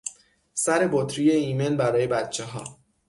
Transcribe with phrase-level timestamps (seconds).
[0.53, 2.79] سر بطری ایمن برای بچهها